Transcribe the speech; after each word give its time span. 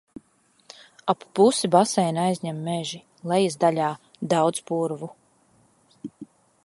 Ap 1.13 1.25
pusi 1.39 1.69
baseina 1.75 2.23
aizņem 2.29 2.63
meži, 2.69 3.01
lejasdaļā 3.33 3.91
daudz 4.35 4.67
purvu. 4.73 5.15